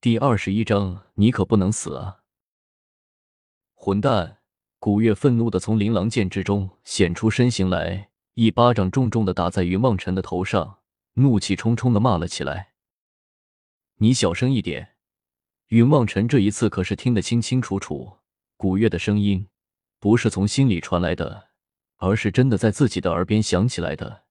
[0.00, 2.20] 第二十一章，你可不能死啊！
[3.74, 4.38] 混蛋！
[4.78, 10.78] 古月愤怒的从琳琅剑之中显出身形来，一巴掌重重的打在云梦辰的头上，
[11.14, 12.74] 怒气冲冲的骂了起来
[13.98, 14.94] ：“你小声一点！”
[15.66, 18.18] 云梦辰这一次可是听得清清楚楚，
[18.56, 19.48] 古月的声音
[19.98, 21.48] 不是从心里传来的，
[21.96, 24.26] 而是真的在自己的耳边响起来的。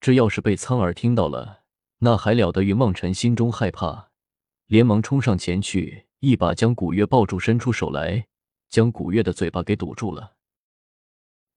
[0.00, 1.64] 这要是被苍耳听到了，
[1.98, 2.62] 那还了得！
[2.62, 4.12] 云梦辰心中害怕。
[4.66, 8.26] 连忙冲上前去，一把将古月抱住，伸出手来，
[8.70, 10.36] 将古月的嘴巴给堵住了。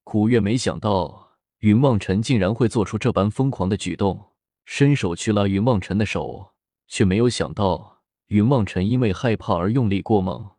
[0.04, 4.34] 古月没想到云望尘竟然会做出这般疯狂的举动，
[4.66, 6.54] 伸手去拉云望尘的手，
[6.88, 10.52] 却没有想到云望尘因为害怕而用力过猛，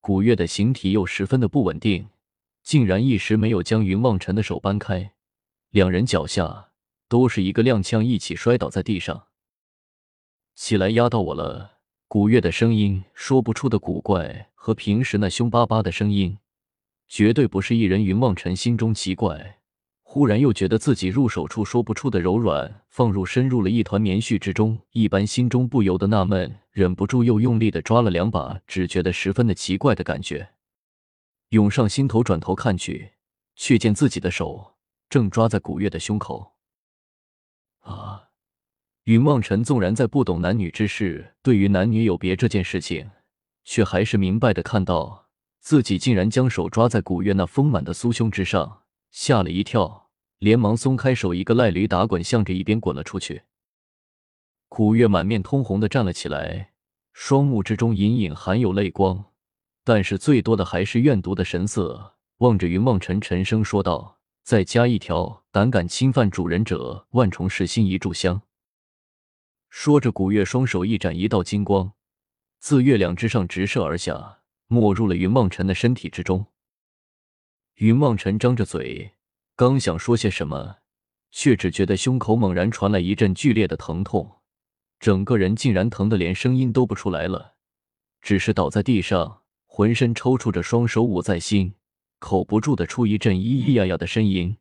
[0.00, 2.08] 古月的形体又十分的不稳定，
[2.62, 5.12] 竟然一时没有将云望尘的手扳开，
[5.70, 6.70] 两人脚下
[7.08, 9.28] 都是一个踉跄，一起摔倒在地上。
[10.54, 11.80] 起来，压到我了。
[12.12, 16.36] 古月的声音说不出的古怪，和平时那凶巴巴的声音，
[17.08, 18.04] 绝对不是一人。
[18.04, 19.60] 云望尘心中奇怪，
[20.02, 30.50] 忽然又觉得自己入手处说不出的柔软，放入深入了一团棉絮之中一般，心中不由得纳闷，忍不住又用力的抓了两把，只觉得十分的奇怪的感觉
[31.48, 32.22] 涌上心头。
[32.22, 33.12] 转头看去，
[33.56, 34.74] 却见自己的手
[35.08, 36.52] 正抓在古月的胸口。
[39.04, 43.10] 云望尘纵然在不懂男女之事，对于男女有别这件事情，
[43.64, 45.26] 却还是明白的看到
[45.58, 53.42] 自己竟然将手抓在古月那丰满的酥胸之上，吓了一跳，连忙松开手，一个赖驴打滚，向着一边滚了出去。
[54.68, 56.70] 古月满面通红的站了起来，
[57.12, 59.24] 双目之中隐隐含有泪光，
[59.82, 68.40] 但是最多的还是怨毒的神色，望着云望尘，沉声说道：“再加一条，胆敢侵犯主人者，万重噬心一炷香。”
[69.74, 71.94] 说着，古月双手一展，一道金光
[72.58, 76.44] 自月亮之上直射而下，没入了云梦尘的身体之中。
[77.76, 79.14] 云梦尘张着嘴，
[79.56, 80.76] 刚想说些什么，
[81.30, 84.40] 却只觉得胸口猛然传来一阵剧烈的疼痛，
[85.00, 87.54] 整个人竟然疼得连声音都不出来了，
[88.20, 91.74] 只是倒在地上，浑身抽搐着，双手捂在心，
[92.18, 94.58] 口不住的出一阵咿咿呀呀的呻吟，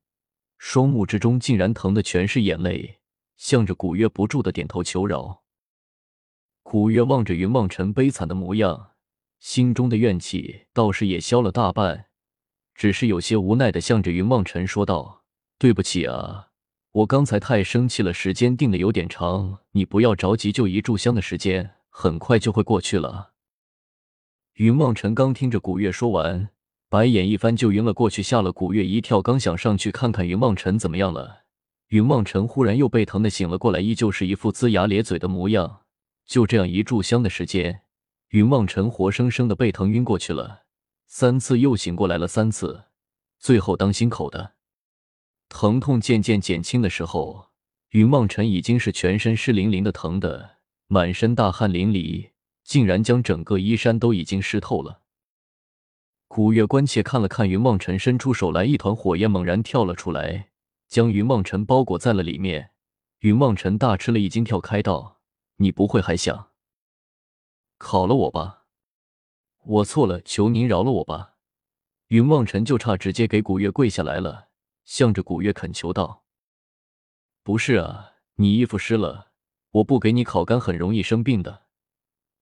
[0.57, 3.00] 双目之中竟然疼的全是眼泪。
[3.41, 5.41] 向着古月不住的点头求饶。
[6.61, 8.91] 古月望着云望尘悲惨的模样，
[9.39, 12.05] 心中的怨气倒是也消了大半，
[12.75, 15.23] 只是有些无奈的向着云望尘说道
[15.57, 16.49] ：“对不起啊，
[16.91, 23.31] 我刚才太生气了，时间定的有点长，你不要着急，就一炷香的时间，很快就会过去了。”
[24.53, 26.49] 云望尘刚听着古月说完，
[26.89, 31.40] 白眼一翻就晕了过去，吓了古月一跳，刚想上去看看云望尘怎么样了。
[31.91, 35.81] 云望尘忽然又被疼的醒了过来，依旧是一副龇牙咧嘴的模样。
[36.25, 37.81] 就这样一炷香的时间，
[38.29, 40.63] 云望尘活生生的被疼晕过去了
[41.07, 42.85] 三次，又醒过来了三次，
[43.39, 44.53] 最后当心口的
[45.49, 47.49] 疼痛渐渐减轻的时候，
[47.89, 52.29] 云望尘已经是全身湿淋淋的，疼的满身大汗淋漓，
[52.63, 55.01] 竟然将整个衣衫都已经湿透了。
[56.29, 60.50] 古月关切看了看云望尘，伸出手来，一团火焰猛然跳了出来。
[60.91, 62.71] 将云望尘包裹在了里面，
[63.19, 65.21] 云望尘大吃了一惊，跳开道
[65.55, 66.49] ：“你不会还想
[67.77, 68.65] 烤了我吧？
[69.63, 71.35] 我错了，求您饶了我吧！”
[72.11, 74.49] 云望尘就差直接给古月跪下来了，
[74.83, 76.25] 向着古月恳求道
[77.41, 79.31] ：“不是啊，你衣服湿了，
[79.71, 81.67] 我不给你烤干，很容易生病的。”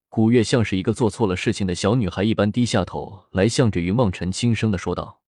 [0.10, 5.22] 古月像是一个做错了事情的小女孩一般，低下头来，向着云望尘轻声的说道：“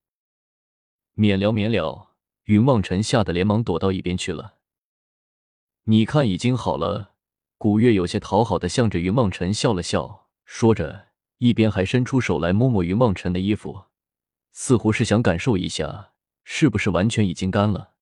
[1.14, 2.08] 免了，免了。”
[2.46, 4.58] 云望尘吓得连忙躲到一边去了。
[5.84, 7.16] 你看，已经好了。
[7.58, 13.86] 古月有些讨好的向着云望尘笑了笑，说着，一边还伸出手来摸摸云望尘的衣服，
[14.52, 16.14] 似乎是想感受一下
[16.44, 17.94] 是不是完全已经干了。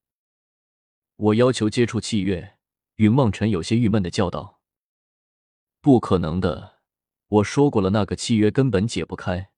[1.15, 2.55] 我要求接触契约。
[2.95, 4.59] 云望尘有些郁闷的叫道
[5.79, 6.79] ：“不可能的，
[7.27, 9.51] 我说过了，那个契约根本解不开。”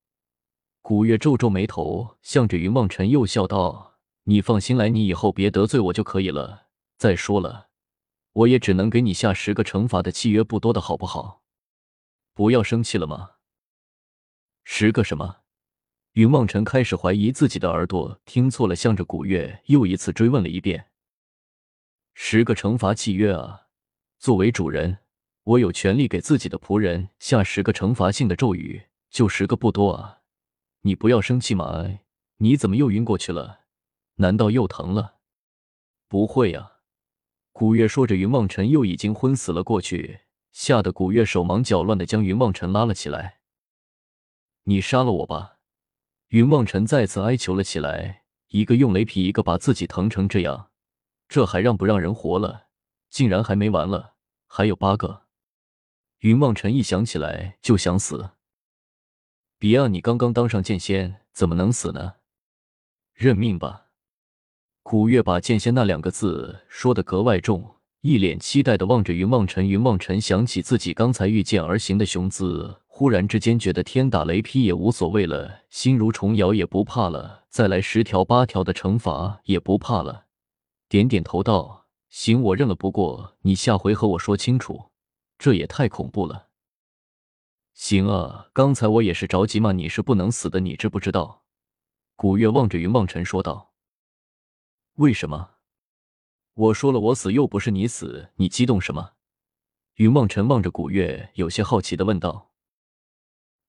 [0.81, 3.90] 古月皱皱眉头，向着云望尘又笑道。
[4.23, 6.67] 你放心来，你以后别得罪我就可以了。
[6.97, 7.69] 再说了，
[8.33, 11.41] 我也只能给你下十个惩罚的契约不多的好不好？
[12.33, 13.31] 不要生气了吗？
[14.63, 15.37] 十个什么？
[16.13, 20.91] 云望尘开始怀疑自己的耳朵听错了，向着古月又一次追问了一遍。
[22.13, 23.67] 十个惩罚契约啊！
[24.19, 24.99] 作为主人，
[25.43, 30.19] 我有权利给自己的仆人下十个惩罚性的咒语，就十个不多啊！
[30.81, 31.87] 你不要生气嘛！
[32.37, 33.60] 你怎么又晕过去了？
[34.15, 35.15] 难道又疼了？
[36.07, 36.73] 不会呀！
[37.51, 40.21] 古月说着，云望尘又已经昏死了过去，
[40.51, 43.39] 吓得古月手忙脚乱的将云望尘拉了起来。
[44.63, 45.59] 你杀了我吧！
[46.29, 48.23] 云望尘再次哀求了起来。
[48.49, 50.71] 一个用雷劈，一个把自己疼成这样，
[51.29, 52.67] 这还让不让人活了？
[53.09, 54.15] 竟然还没完了，
[54.45, 55.27] 还有八个！
[56.19, 58.31] 云望尘一想起来就想死。
[59.57, 62.15] 别啊，你刚刚当上剑仙，怎么能死呢？
[63.13, 63.90] 认命吧！
[64.83, 67.75] 古月把剑仙那两个字说的格外重。
[68.01, 80.25] 一脸期待的望着云望尘，云望尘想起自己刚才御剑而行的雄姿，忽然之间觉得天打雷劈也无所谓了，心如虫咬也不怕了，再来十条八条的惩罚也不怕了。
[80.89, 82.73] 点点头道：“行，我认了。
[82.73, 84.89] 不过你下回和我说清楚，
[85.37, 86.47] 这也太恐怖了。”
[87.75, 91.43] 行啊，刚才我也是着急嘛，你是不能死的，你知不知道？
[92.15, 93.70] 古月望着云望尘说道
[94.95, 95.51] ：“为什么？”
[96.53, 99.11] 我说了，我死又不是你死，你激动什么？
[99.95, 102.51] 云望尘望着古月，有些好奇的问道：“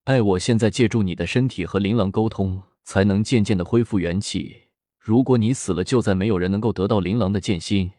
[0.04, 4.68] 哎，我现在借助你的身体和琳琅沟通，才能渐渐的恢复元气。
[4.98, 7.92] 如果你死了，就再没有人能够得到琳琅的剑心，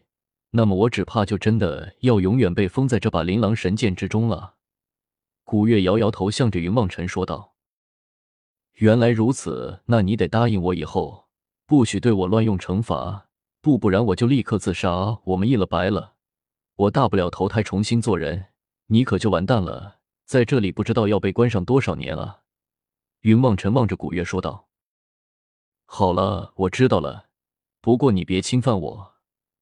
[0.50, 4.56] 那么我只怕就真的要永远被封在这把琳琅神剑之中了。”
[5.44, 7.54] 古月摇摇头，向着云望尘说道
[8.76, 11.23] ：“原来如此，那你得答应我，以后
[11.66, 13.28] 不许对我乱用惩罚。”
[13.60, 16.16] 不，不然我就立刻自杀，我们一了百了。
[16.76, 18.48] 我大不了投胎重新做人，
[18.88, 22.42] 你可就完蛋了，在这里不知道要被关上多少年啊！
[23.20, 24.68] 云望尘望着古月说道
[25.86, 27.28] ：“好了，我知道了，
[27.80, 29.14] 不过你别侵犯我，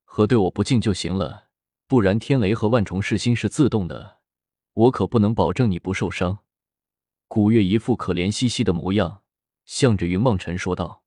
[0.05, 1.45] 和对我不敬就行了，
[1.87, 4.19] 不然天雷和万重噬心是自动的，
[4.73, 6.41] 我可不能保证你不受伤。”
[7.29, 9.23] 古月一副可怜兮兮的模样，
[9.65, 11.02] 向着云望尘说道：“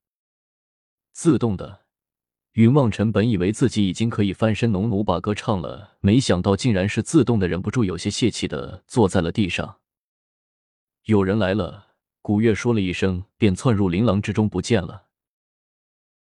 [1.16, 1.86] 自动的。”
[2.54, 9.78] 云望尘本以为自己已经可以翻身农奴把歌唱了，没想到竟然是自动的，忍不住有些泄气的坐在了地上。
[11.06, 11.88] 有人来了，
[12.22, 15.05] 古月说了一声，便窜入琳琅之中不见了。